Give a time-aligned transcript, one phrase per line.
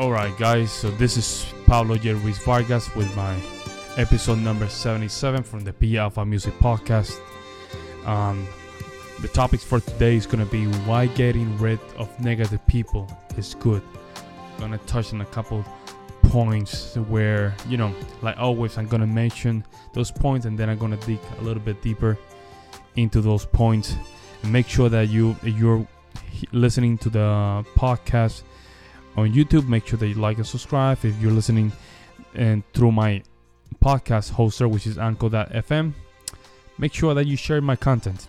[0.00, 2.14] Alright, guys, so this is Pablo J.
[2.14, 3.36] Vargas with my
[3.98, 7.20] episode number 77 from the P Alpha Music Podcast.
[8.06, 8.48] Um,
[9.20, 13.54] the topics for today is going to be why getting rid of negative people is
[13.56, 13.82] good.
[14.54, 15.62] I'm going to touch on a couple
[16.22, 19.62] points where, you know, like always, I'm going to mention
[19.92, 22.16] those points and then I'm going to dig a little bit deeper
[22.96, 23.96] into those points.
[24.42, 25.86] And make sure that you you're
[26.52, 28.44] listening to the podcast
[29.16, 29.68] on YouTube.
[29.68, 31.04] Make sure that you like and subscribe.
[31.04, 31.72] If you're listening
[32.34, 33.22] and through my
[33.82, 35.92] podcast hoster, which is Anchor.fm,
[36.78, 38.26] make sure that you share my content,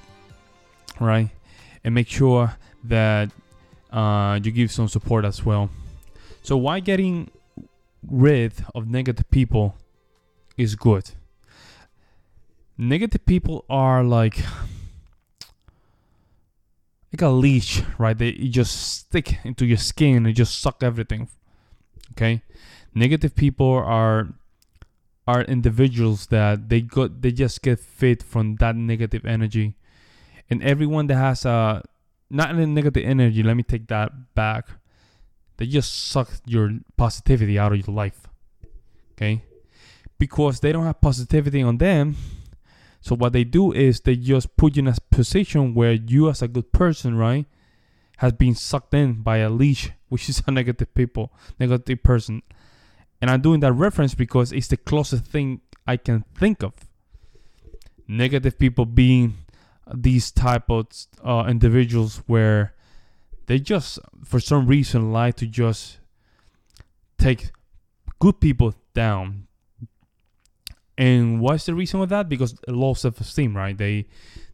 [1.00, 1.30] right?
[1.84, 3.30] And make sure that
[3.92, 5.70] uh, you give some support as well.
[6.44, 7.30] So, why getting
[8.08, 9.76] rid of negative people
[10.58, 11.12] is good?
[12.78, 14.44] Negative people are like
[17.14, 18.18] like a leash, right?
[18.18, 21.30] They you just stick into your skin and just suck everything.
[22.12, 22.42] Okay,
[22.94, 24.34] negative people are
[25.28, 29.76] are individuals that they got they just get fit from that negative energy,
[30.50, 31.84] and everyone that has a
[32.30, 33.44] not a negative energy.
[33.44, 34.70] Let me take that back.
[35.58, 38.28] They just suck your positivity out of your life.
[39.14, 39.44] Okay,
[40.18, 42.16] because they don't have positivity on them
[43.02, 46.42] so what they do is they just put you in a position where you as
[46.42, 47.46] a good person, right,
[48.18, 52.44] has been sucked in by a leash, which is a negative people, negative person.
[53.20, 56.74] And I'm doing that reference because it's the closest thing I can think of.
[58.08, 59.36] Negative people being
[59.94, 60.88] these type of
[61.24, 62.74] uh, individuals where
[63.48, 66.00] they just, for some reason, like to just
[67.18, 67.52] take
[68.20, 69.48] good people down,
[70.98, 72.30] and what's the reason of that?
[72.30, 73.78] Because low self-esteem, right?
[73.78, 74.08] They,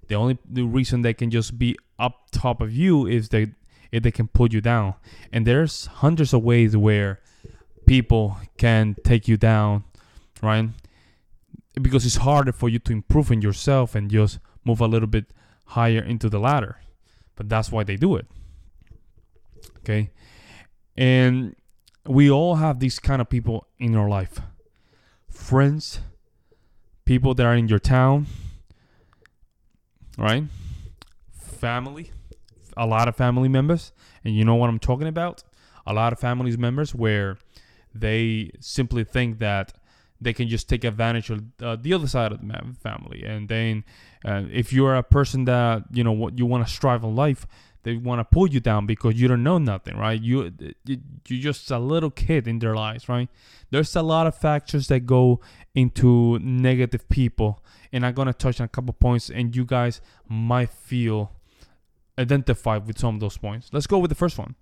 [0.07, 3.51] the only the reason they can just be up top of you is that
[3.91, 4.95] if they can put you down.
[5.31, 7.19] And there's hundreds of ways where
[7.85, 9.83] people can take you down,
[10.41, 10.69] right?
[11.81, 15.25] Because it's harder for you to improve in yourself and just move a little bit
[15.65, 16.79] higher into the ladder.
[17.35, 18.27] But that's why they do it.
[19.79, 20.11] Okay.
[20.97, 21.55] And
[22.05, 24.41] we all have these kind of people in our life
[25.29, 26.01] friends,
[27.07, 28.27] people that are in your town,
[30.17, 30.43] right?
[31.31, 32.11] Family,
[32.75, 33.93] a lot of family members,
[34.25, 35.41] and you know what I'm talking about?
[35.87, 37.37] A lot of family members where
[37.95, 39.73] they simply think that
[40.19, 43.83] they can just take advantage of uh, the other side of the family and then
[44.25, 47.45] uh, if you're a person that you know what you want to strive in life
[47.87, 50.21] they want to pull you down because you don't know nothing right?
[50.21, 50.51] You
[50.85, 53.29] you're just a little kid in their lives right?
[53.71, 55.39] There's a lot of factors that go
[55.73, 60.01] into negative people and i'm going to touch on a couple points and you guys
[60.27, 61.31] might feel
[62.19, 63.69] identified with some of those points.
[63.71, 64.55] Let's go with the first one.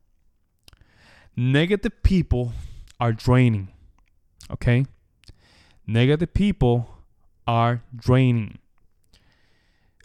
[1.36, 2.54] Negative people
[3.00, 3.70] are draining
[4.52, 4.86] okay?
[5.88, 6.90] Negative people
[7.48, 8.60] are draining.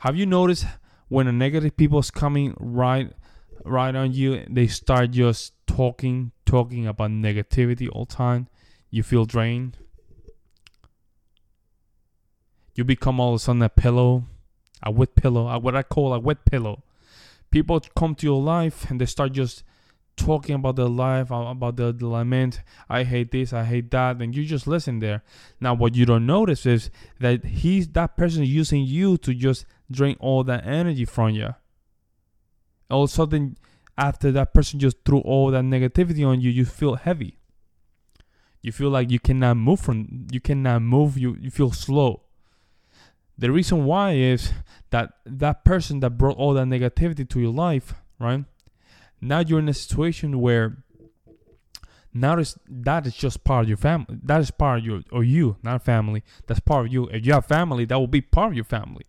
[0.00, 0.64] Have you noticed
[1.10, 3.12] when a negative people is coming right
[3.64, 8.48] right on you they start just talking talking about negativity all time.
[8.90, 9.76] You feel drained.
[12.74, 14.24] You become all of a sudden a pillow
[14.82, 16.82] a wet pillow a, what i call a wet pillow.
[17.50, 19.64] People come to your life and they start just
[20.16, 22.60] talking about their life about the, lament
[22.90, 25.22] i hate this i hate that and you just listen there
[25.60, 30.16] now what you don't notice is that he's that person using you to just drain
[30.20, 31.54] all that energy from you.
[32.90, 33.56] All of a sudden,
[33.98, 37.38] after that person just threw all that negativity on you, you feel heavy.
[38.62, 42.22] You feel like you cannot move from you cannot move, you, you feel slow.
[43.38, 44.52] The reason why is
[44.90, 48.44] that that person that brought all that negativity to your life, right?
[49.20, 50.84] Now you're in a situation where
[52.12, 54.18] now is that is just part of your family.
[54.22, 56.24] That is part of your or you, not family.
[56.46, 57.06] That's part of you.
[57.08, 59.04] If you have family, that will be part of your family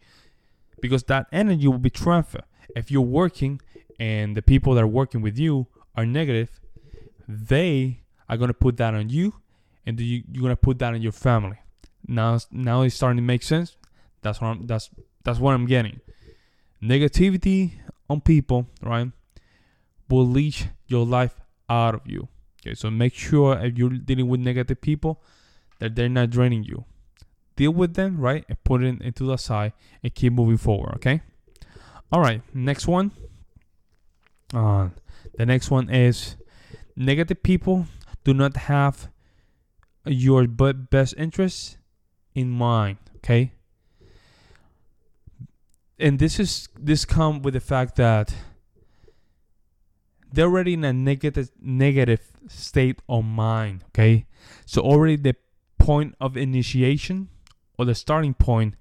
[0.79, 2.43] because that energy will be transferred.
[2.75, 3.61] If you're working
[3.99, 6.59] and the people that are working with you are negative,
[7.27, 9.33] they are gonna put that on you,
[9.85, 11.57] and you, you're gonna put that on your family.
[12.07, 13.75] Now, now it's starting to make sense.
[14.21, 14.89] That's what I'm, that's
[15.23, 15.99] that's what I'm getting.
[16.81, 17.73] Negativity
[18.09, 19.11] on people, right,
[20.11, 22.27] will leach your life out of you.
[22.61, 25.21] Okay, so make sure if you're dealing with negative people
[25.79, 26.85] that they're not draining you
[27.61, 28.43] deal with them, right?
[28.49, 29.73] And put it into the side
[30.03, 31.21] and keep moving forward, okay?
[32.11, 33.11] All right, next one.
[34.53, 34.89] Uh,
[35.37, 36.35] the next one is
[36.95, 37.85] negative people
[38.23, 39.09] do not have
[40.05, 41.77] your best interests
[42.33, 43.53] in mind, okay?
[45.99, 48.33] And this is this come with the fact that
[50.31, 53.83] they're already in a negative negative state of mind.
[53.89, 54.25] Okay,
[54.65, 55.35] so already the
[55.77, 57.29] point of initiation
[57.77, 58.75] or the starting point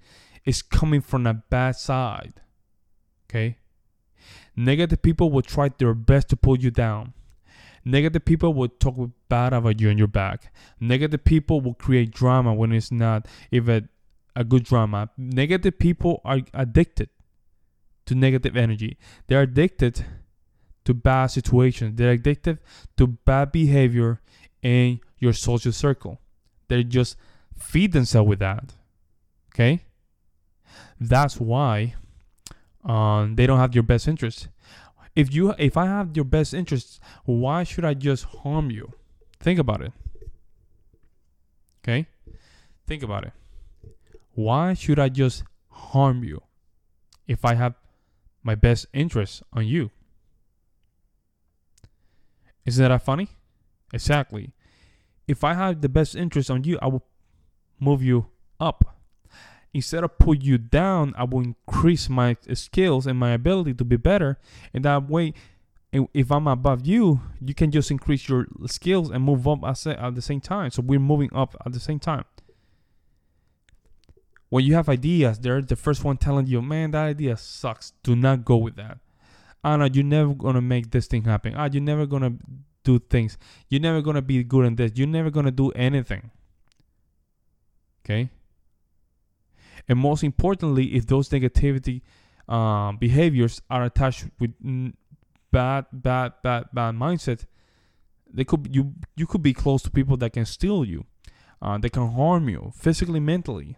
[0.45, 2.41] is coming from a bad side.
[3.29, 3.59] Okay,
[4.57, 7.15] negative people will try their best to pull you down.
[7.85, 10.53] Negative people will talk bad about you in your back.
[10.79, 13.89] Negative people will create drama when it's not even
[14.37, 15.09] a good drama.
[15.17, 17.09] Negative people are addicted
[18.07, 18.99] to negative energy.
[19.29, 20.05] They're addicted
[20.85, 21.97] to bad situations.
[21.97, 22.59] They're addicted
[22.97, 24.21] to bad behavior
[24.63, 26.21] in your social circle.
[26.69, 27.17] They just
[27.57, 28.75] feed themselves with that.
[29.55, 29.83] Okay?
[31.01, 31.95] That's why
[32.85, 34.49] um, they don't have your best interest.
[35.17, 38.93] If you if I have your best interests, why should I just harm you?
[39.41, 39.93] Think about it.
[41.83, 42.07] Okay?
[42.87, 43.33] Think about it.
[44.35, 46.43] Why should I just harm you
[47.27, 47.75] if I have
[48.43, 49.91] my best interests on you?
[52.67, 53.29] Isn't that funny?
[53.93, 54.53] Exactly.
[55.27, 57.05] If I have the best interest on you, I will
[57.79, 58.27] move you
[58.59, 58.97] up.
[59.73, 63.97] Instead of put you down, I will increase my skills and my ability to be
[63.97, 64.39] better.
[64.75, 65.33] And that way,
[65.93, 70.23] if I'm above you, you can just increase your skills and move up at the
[70.23, 70.71] same time.
[70.71, 72.25] So we're moving up at the same time.
[74.49, 77.93] When you have ideas, they're the first one telling you, man, that idea sucks.
[78.03, 78.99] Do not go with that.
[79.63, 81.55] Anna, you're never gonna make this thing happen.
[81.57, 82.35] Ah, you're never gonna
[82.85, 83.37] do things.
[83.69, 84.93] You're never gonna be good in this.
[84.95, 86.31] You're never gonna do anything.
[88.05, 88.31] Okay.
[89.89, 92.03] And most importantly, if those negativity
[92.49, 94.53] uh, behaviors are attached with
[95.51, 97.47] bad, bad, bad, bad mindset,
[98.33, 101.05] they could you you could be close to people that can steal you,
[101.61, 103.77] uh, they can harm you physically, mentally.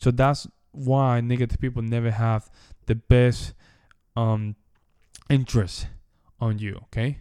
[0.00, 2.50] So that's why negative people never have
[2.86, 3.54] the best
[4.16, 4.56] um,
[5.28, 5.86] interest
[6.40, 6.80] on you.
[6.84, 7.18] Okay,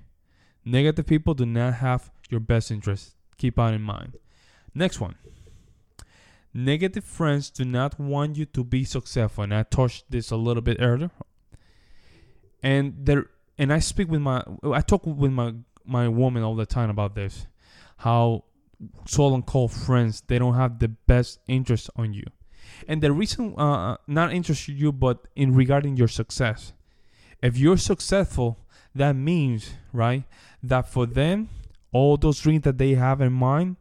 [0.65, 3.15] negative people do not have your best interest.
[3.38, 4.18] Keep that in mind.
[4.74, 5.15] Next one.
[6.53, 10.63] Negative friends do not want you to be successful, and I touched this a little
[10.63, 11.12] bit earlier.
[12.63, 13.27] And there,
[13.57, 15.53] and I speak with my, I talk with my
[15.86, 17.47] my woman all the time about this,
[17.97, 18.45] how
[19.06, 22.25] so called friends they don't have the best interest on you,
[22.88, 26.74] and the reason uh, not interest you, but in regarding your success.
[27.41, 28.57] If you're successful,
[28.94, 30.24] that means, right,
[30.63, 31.50] that for them,
[31.91, 33.77] all those dreams that they have in mind,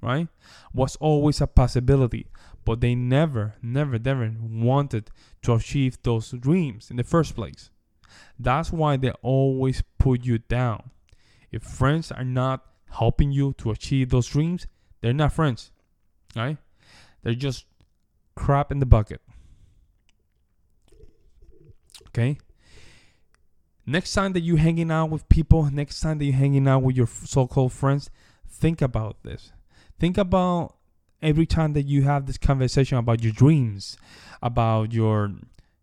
[0.00, 0.28] right,
[0.72, 2.26] was always a possibility.
[2.64, 5.10] But they never, never, never wanted
[5.42, 7.70] to achieve those dreams in the first place.
[8.38, 10.90] That's why they always put you down.
[11.50, 14.66] If friends are not helping you to achieve those dreams,
[15.00, 15.72] they're not friends,
[16.36, 16.56] right?
[17.22, 17.66] They're just
[18.36, 19.20] crap in the bucket.
[22.08, 22.38] Okay?
[23.84, 26.96] Next time that you're hanging out with people, next time that you're hanging out with
[26.96, 28.10] your so called friends,
[28.48, 29.52] think about this.
[29.98, 30.76] Think about
[31.20, 33.96] every time that you have this conversation about your dreams,
[34.42, 35.32] about your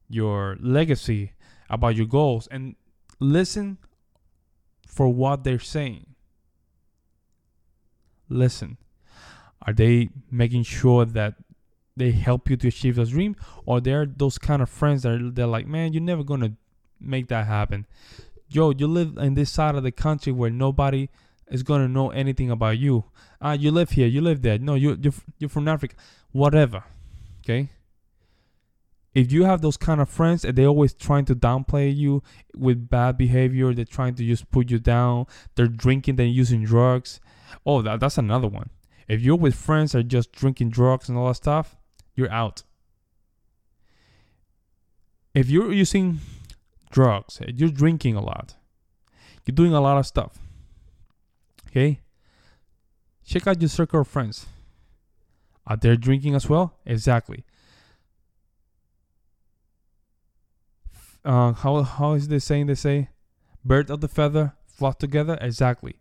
[0.09, 1.33] your legacy,
[1.69, 2.75] about your goals, and
[3.19, 3.77] listen
[4.87, 6.05] for what they're saying.
[8.29, 8.77] Listen.
[9.63, 11.35] Are they making sure that
[11.97, 13.35] they help you to achieve those dreams?
[13.65, 16.53] Or they're those kind of friends that are, they're like, man, you're never gonna
[16.99, 17.85] make that happen.
[18.47, 21.09] Yo, you live in this side of the country where nobody
[21.49, 23.05] is gonna know anything about you.
[23.41, 24.57] Ah, uh, you live here, you live there.
[24.57, 25.95] No, you you're, you're from Africa.
[26.31, 26.83] Whatever.
[27.41, 27.69] Okay.
[29.13, 32.21] If you have those kind of friends and they're always trying to downplay you
[32.55, 35.25] with bad behavior, they're trying to just put you down.
[35.55, 37.19] They're drinking, they're using drugs.
[37.65, 38.69] Oh, that, that's another one.
[39.07, 41.75] If you're with friends that are just drinking drugs and all that stuff,
[42.15, 42.63] you're out.
[45.33, 46.19] If you're using
[46.89, 48.55] drugs, you're drinking a lot,
[49.45, 50.39] you're doing a lot of stuff.
[51.67, 52.01] Okay?
[53.25, 54.47] Check out your circle of friends.
[55.67, 56.79] Are they drinking as well?
[56.85, 57.45] Exactly.
[61.23, 62.67] Uh, how how is this saying?
[62.67, 63.09] They say,
[63.63, 65.99] "Bird of the feather flock together." Exactly.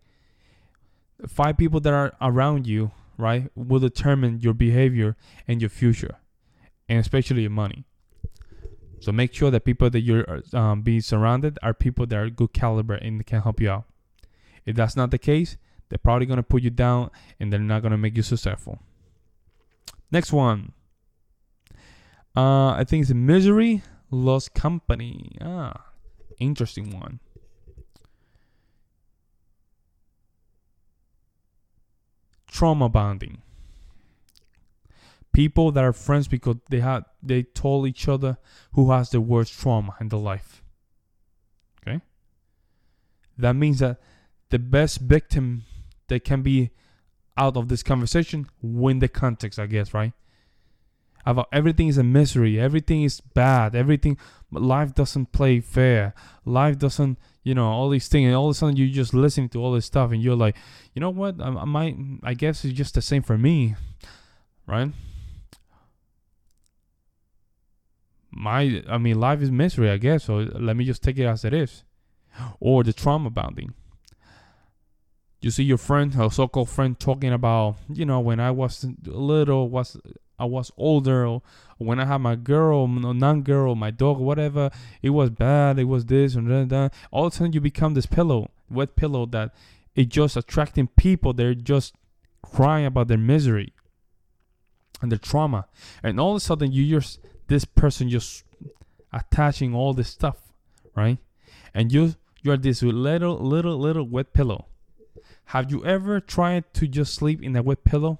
[1.27, 5.17] Five people that are around you, right, will determine your behavior
[5.47, 6.17] and your future,
[6.89, 7.85] and especially your money.
[9.01, 12.53] So make sure that people that you're um, being surrounded are people that are good
[12.53, 13.85] caliber and can help you out.
[14.67, 15.57] If that's not the case,
[15.89, 18.81] they're probably gonna put you down and they're not gonna make you successful.
[20.11, 20.73] Next one.
[22.37, 25.37] Uh, I think it's misery loves company.
[25.41, 25.87] Ah,
[26.39, 27.21] interesting one.
[32.47, 33.43] Trauma bonding
[35.39, 38.37] people that are friends because they had they told each other
[38.73, 40.65] who has the worst trauma in their life.
[41.81, 42.01] Okay?
[43.45, 44.01] that means that
[44.51, 45.63] the best victim
[46.09, 46.71] that can be
[47.37, 50.13] out of this conversation win the context, I guess, right?
[51.25, 54.19] About everything is a misery, everything is bad, everything
[54.51, 56.15] life doesn't play fair,
[56.45, 59.51] life doesn't, you know, all these things, and all of a sudden you're just listening
[59.51, 60.57] to all this stuff, and you're like,
[60.95, 61.41] you know what?
[61.41, 63.77] I, I might, I guess it's just the same for me,
[64.67, 64.91] right?
[68.39, 70.25] My, I mean, life is misery, I guess.
[70.25, 71.85] So let me just take it as it is,
[72.61, 73.75] or the trauma bonding
[75.41, 79.69] you see your friend, a so-called friend, talking about, you know, when I was little,
[79.69, 79.97] was
[80.39, 81.39] I was older,
[81.79, 84.71] when I had my girl, non-girl, my dog, whatever,
[85.03, 86.95] it was bad, it was this and that, that.
[87.11, 89.55] All of a sudden, you become this pillow, wet pillow that
[89.95, 91.33] it just attracting people.
[91.33, 91.95] They're just
[92.43, 93.73] crying about their misery
[95.01, 95.67] and their trauma,
[96.03, 98.45] and all of a sudden, you just this person just
[99.13, 100.37] attaching all this stuff,
[100.95, 101.19] right?
[101.75, 104.67] And you you are this little little little wet pillow
[105.49, 108.19] have you ever tried to just sleep in a wet pillow?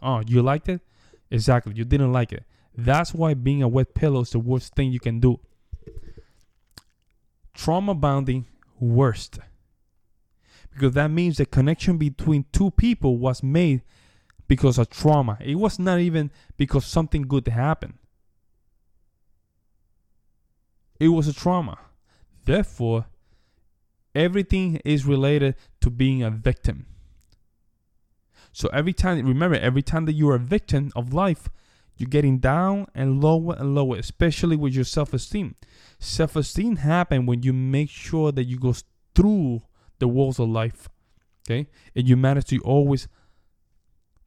[0.00, 0.80] Oh, you liked it?
[1.28, 2.44] Exactly, you didn't like it.
[2.76, 5.40] That's why being a wet pillow is the worst thing you can do.
[7.54, 8.46] Trauma bonding,
[8.78, 9.40] worst.
[10.72, 13.82] Because that means the connection between two people was made
[14.46, 15.38] because of trauma.
[15.40, 17.94] It was not even because something good happened.
[21.00, 21.78] It was a trauma.
[22.44, 23.06] Therefore,
[24.14, 26.86] Everything is related to being a victim.
[28.52, 31.48] So every time, remember, every time that you're a victim of life,
[31.96, 35.54] you're getting down and lower and lower, especially with your self esteem.
[35.98, 38.74] Self esteem happens when you make sure that you go
[39.14, 39.62] through
[40.00, 40.88] the walls of life,
[41.46, 41.68] okay?
[41.94, 43.06] And you manage to always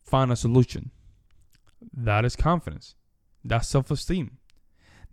[0.02, 0.92] find a solution.
[1.92, 2.96] That is confidence.
[3.44, 4.38] That's self esteem.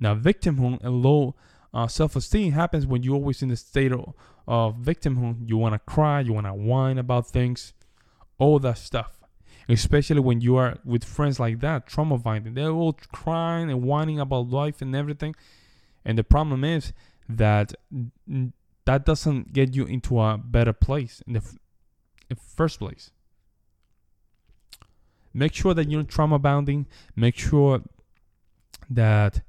[0.01, 1.35] Now, victimhood and low
[1.73, 4.15] uh, self esteem happens when you're always in the state of,
[4.49, 5.49] of victimhood.
[5.49, 7.75] You want to cry, you want to whine about things,
[8.39, 9.19] all that stuff.
[9.69, 12.55] Especially when you are with friends like that, trauma bonding.
[12.55, 15.37] They're all crying and whining about life and everything.
[16.05, 16.93] And the problem is
[17.29, 17.75] that
[18.85, 21.59] that doesn't get you into a better place in the, f-
[22.29, 23.13] in first place.
[25.33, 26.87] Make sure that you're trauma bonding.
[27.15, 27.83] Make sure
[28.89, 29.43] that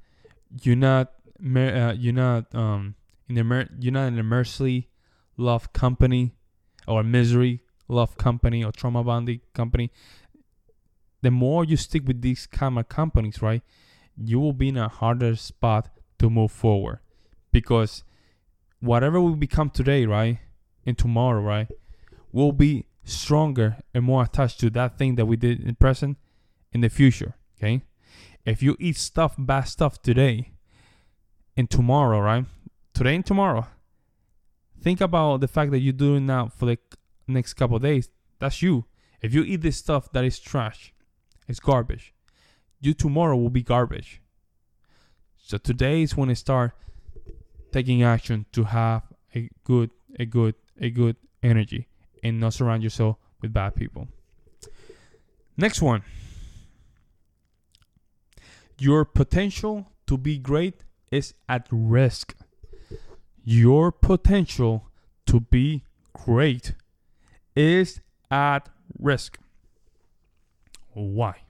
[0.62, 1.12] you're not
[1.44, 2.94] uh, you're not um
[3.28, 4.88] in the you're not in a mercy
[5.36, 6.34] love company
[6.86, 9.90] or misery love company or trauma bonding company
[11.22, 13.62] the more you stick with these kind of companies right
[14.16, 17.00] you will be in a harder spot to move forward.
[17.50, 18.04] Because
[18.80, 20.38] whatever we become today right
[20.84, 21.68] and tomorrow right
[22.32, 26.16] will be stronger and more attached to that thing that we did in present
[26.72, 27.82] in the future okay
[28.44, 30.52] if you eat stuff bad stuff today
[31.56, 32.44] and tomorrow, right?
[32.94, 33.66] Today and tomorrow.
[34.80, 36.78] Think about the fact that you're doing now for the
[37.28, 38.08] next couple days.
[38.40, 38.86] That's you.
[39.20, 40.92] If you eat this stuff that is trash,
[41.46, 42.12] it's garbage.
[42.80, 44.20] You tomorrow will be garbage.
[45.38, 46.72] So today is when I start
[47.70, 49.02] taking action to have
[49.34, 51.86] a good, a good, a good energy
[52.22, 54.08] and not surround yourself with bad people.
[55.56, 56.02] Next one.
[58.82, 62.34] Your potential to be great is at risk.
[63.44, 64.88] Your potential
[65.26, 66.74] to be great
[67.54, 69.38] is at risk.
[70.94, 71.42] Why?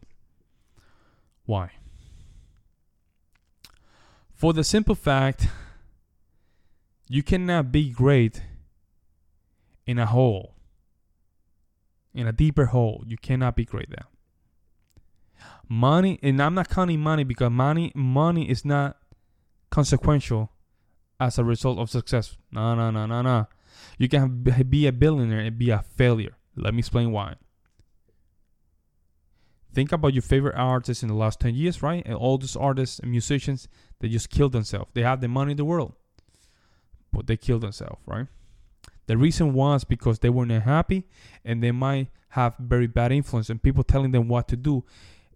[1.46, 1.70] Why?
[4.34, 5.48] For the simple fact,
[7.08, 8.42] you cannot be great
[9.86, 10.54] in a hole,
[12.12, 13.04] in a deeper hole.
[13.06, 14.11] You cannot be great there.
[15.68, 18.98] Money, and I'm not counting money because money, money is not
[19.70, 20.50] consequential
[21.18, 22.36] as a result of success.
[22.50, 23.46] No, no, no, no, no.
[23.98, 26.36] You can be a billionaire and be a failure.
[26.56, 27.36] Let me explain why.
[29.72, 32.02] Think about your favorite artists in the last 10 years, right?
[32.04, 33.68] And all those artists and musicians,
[34.00, 34.90] they just killed themselves.
[34.92, 35.94] They have the money in the world,
[37.10, 38.26] but they killed themselves, right?
[39.06, 41.06] The reason was because they were not happy
[41.44, 44.84] and they might have very bad influence and people telling them what to do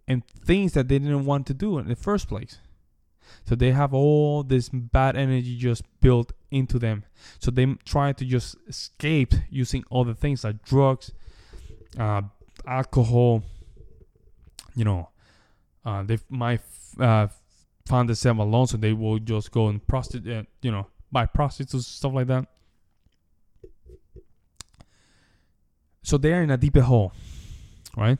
[0.07, 2.59] and things that they didn't want to do in the first place.
[3.45, 7.03] So they have all this bad energy just built into them.
[7.39, 11.11] So they try to just escape using other things like drugs,
[11.99, 12.21] uh,
[12.65, 13.43] alcohol.
[14.75, 15.09] You know,
[15.85, 16.61] uh, they might
[16.99, 17.27] uh,
[17.85, 20.31] find themselves alone, so they will just go and prostitute.
[20.31, 22.47] Uh, you know, buy prostitutes stuff like that.
[26.03, 27.11] So they are in a deeper hole,
[27.97, 28.17] right?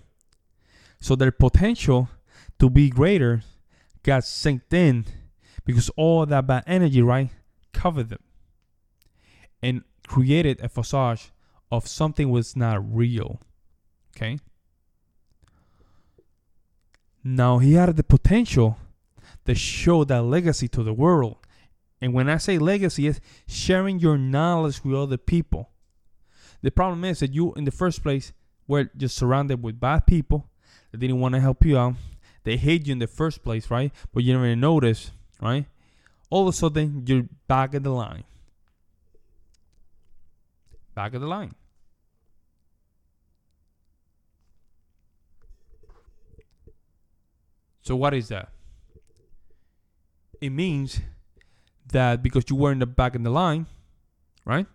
[0.99, 2.09] So their potential
[2.59, 3.43] to be greater
[4.03, 5.05] got synced in
[5.65, 7.29] because all that bad energy, right,
[7.73, 8.19] covered them.
[9.61, 11.19] And created a facade
[11.71, 13.41] of something was not real.
[14.15, 14.39] Okay?
[17.23, 18.77] Now he had the potential
[19.45, 21.37] to show that legacy to the world.
[21.99, 25.71] And when I say legacy, it's sharing your knowledge with other people.
[26.61, 28.33] The problem is that you, in the first place,
[28.67, 30.49] were just surrounded with bad people
[30.97, 31.95] that didn't want to help you out.
[32.43, 33.91] They hate you in the first place, right?
[34.13, 35.11] But you never notice,
[35.41, 35.65] right?
[36.29, 38.23] All of a sudden, you're back at the line.
[40.95, 41.53] Back at the line.
[47.81, 48.49] So what is that?
[50.41, 50.99] It means
[51.91, 53.65] that because you were in the back in the line,
[54.45, 54.65] right?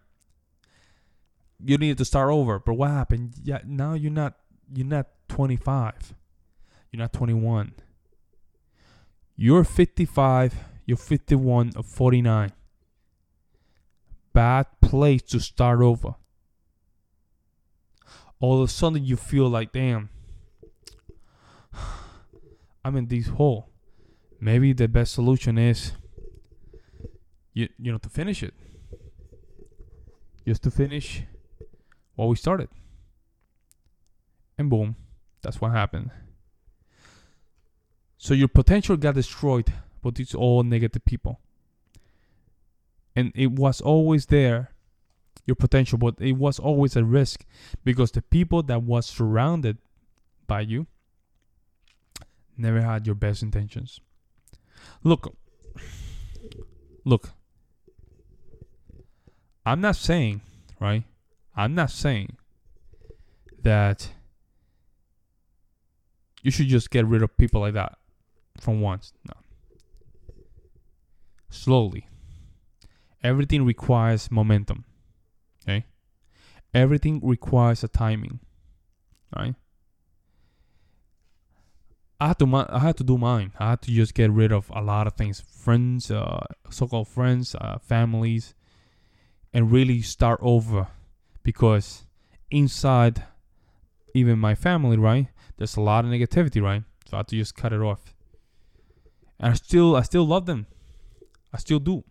[1.65, 2.59] You needed to start over.
[2.59, 3.35] But what happened?
[3.43, 4.35] Yeah, now you're not
[4.73, 6.15] you're not 25.
[6.91, 7.73] You're not 21.
[9.35, 12.53] You're 55, you're 51 or 49.
[14.35, 16.17] Bad place to start over.
[18.41, 20.11] All of a sudden you feel like, damn,
[22.85, 23.71] I'm in this hole.
[24.39, 25.93] Maybe the best solution is
[27.55, 28.53] you you know to finish it.
[30.47, 31.23] Just to finish
[32.17, 32.69] what we started.
[34.59, 34.97] And boom,
[35.43, 36.11] that's what happened.
[38.19, 41.41] So your potential got destroyed, but it's all negative people.
[43.17, 44.71] And it was always there,
[45.45, 47.45] your potential, but it was always a risk
[47.85, 49.79] because the people that was surrounded
[50.47, 50.87] by you
[52.57, 54.01] never had your best intentions.
[55.03, 55.37] Look,
[57.05, 57.31] look,
[59.67, 60.41] I'm not saying,
[60.81, 61.05] right?
[61.57, 62.37] I'm not saying
[63.63, 64.11] that
[66.43, 67.99] you should just get rid of people like that
[68.61, 69.13] from once.
[69.27, 69.35] No.
[71.51, 72.09] Slowly.
[73.23, 74.85] Everything requires momentum.
[75.63, 75.87] Okay?
[76.75, 78.41] Everything requires a timing.
[79.37, 79.55] Right?
[82.21, 83.53] I had to I had to do mine.
[83.59, 87.57] I had to just get rid of a lot of things, friends, uh, so-called friends,
[87.57, 88.55] uh, families,
[89.53, 90.87] and really start over,
[91.43, 92.07] because
[92.49, 93.25] inside,
[94.15, 95.27] even my family, right,
[95.57, 96.83] there's a lot of negativity, right.
[97.07, 98.15] So I had to just cut it off.
[99.39, 100.67] And I still, I still love them,
[101.53, 102.05] I still do,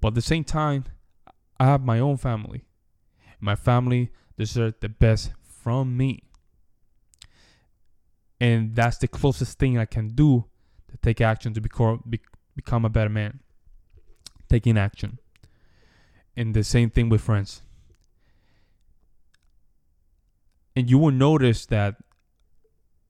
[0.00, 0.84] but at the same time,
[1.58, 2.64] I have my own family.
[3.40, 6.24] My family deserves the best from me
[8.40, 10.44] and that's the closest thing I can do
[10.90, 12.02] to take action to become
[12.54, 13.40] become a better man.
[14.50, 15.18] Taking action,
[16.36, 17.62] and the same thing with friends.
[20.76, 21.96] And you will notice that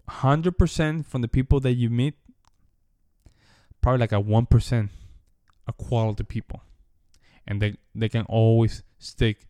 [0.08, 2.14] 100% from the people that you meet,
[3.80, 4.88] probably like a 1%
[5.66, 6.62] are quality people.
[7.46, 9.46] And they, they can always stick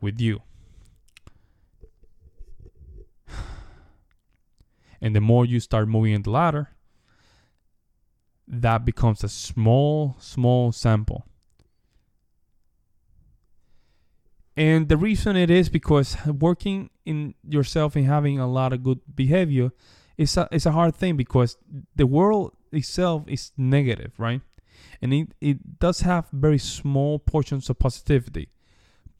[0.00, 0.42] with you.
[5.02, 6.68] And the more you start moving in the ladder,
[8.46, 11.26] that becomes a small, small sample.
[14.56, 19.00] And the reason it is because working in yourself and having a lot of good
[19.14, 19.70] behavior
[20.16, 21.56] is a, it's a hard thing because
[21.96, 24.40] the world itself is negative, right?
[25.02, 28.48] And it, it does have very small portions of positivity.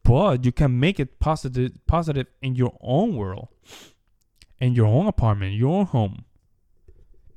[0.03, 3.49] But you can make it positive positive in your own world
[4.61, 6.23] in your own apartment, your own home,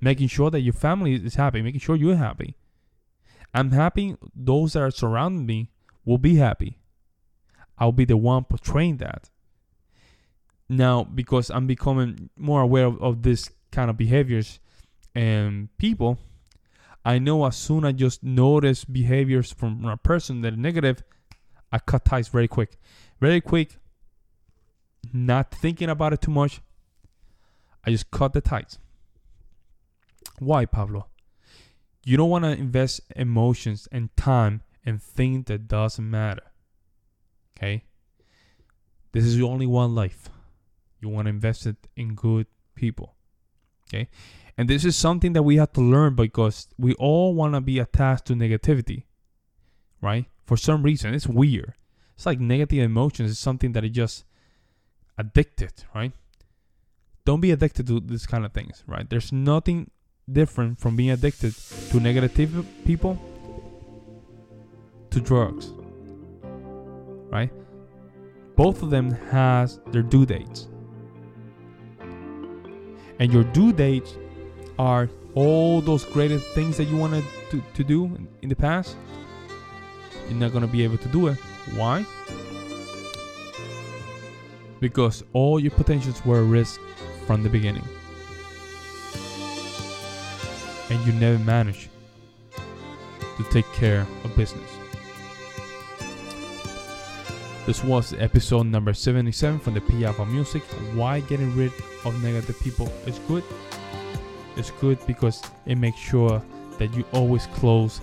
[0.01, 2.55] making sure that your family is happy, making sure you're happy.
[3.55, 5.71] I'm happy those that are surrounding me
[6.05, 6.79] will be happy.
[7.79, 9.31] I'll be the one portraying that.
[10.69, 14.61] Now, because I'm becoming more aware of, of this kind of behaviors
[15.15, 16.19] and people,
[17.05, 21.03] I know as soon as I just notice behaviors from a person that are negative,
[21.71, 22.79] I cut ties very quick.
[23.21, 23.77] Very quick,
[25.13, 26.61] not thinking about it too much,
[27.85, 28.79] I just cut the ties.
[30.39, 31.09] Why, Pablo?
[32.05, 36.43] You don't want to invest emotions and time in things that doesn't matter.
[37.57, 37.85] Okay?
[39.13, 40.29] This is your only one life.
[41.05, 43.15] You want to invest it in good people.
[43.89, 44.09] Okay?
[44.57, 47.79] And this is something that we have to learn because we all want to be
[47.79, 49.05] attached to negativity.
[50.01, 50.27] Right?
[50.45, 51.15] For some reason.
[51.15, 51.75] It's weird.
[52.15, 54.25] It's like negative emotions is something that is just
[55.19, 56.13] addicted, right?
[57.25, 59.09] don't be addicted to this kind of things, right?
[59.09, 59.91] There's nothing
[60.31, 61.55] different from being addicted
[61.91, 63.19] to negative people
[65.11, 65.73] to drugs,
[67.31, 67.51] right?
[68.57, 70.69] Both of them has their due dates.
[73.19, 74.15] And your due dates
[74.79, 78.05] are all those great things that you wanted to, to do
[78.43, 78.97] in the past.
[80.29, 81.39] You're not going to be able to do it
[81.75, 82.05] Why?
[84.81, 86.81] Because all your potentials were a risk
[87.27, 87.85] from the beginning.
[90.91, 91.89] And you never managed
[93.37, 94.74] to take care of business.
[97.67, 100.63] This was episode number 77 from the P Alpha Music.
[100.93, 101.73] Why getting rid
[102.05, 103.43] of negative people is good?
[104.55, 106.43] It's good because it makes sure
[106.79, 108.03] that you always close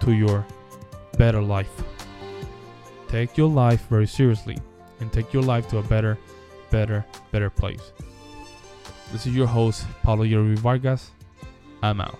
[0.00, 0.44] to your
[1.16, 1.70] better life.
[3.06, 4.58] Take your life very seriously
[4.98, 6.18] and take your life to a better,
[6.72, 7.92] better, better place.
[9.12, 11.12] This is your host, Pablo Yuri Vargas.
[11.80, 12.18] I'm out.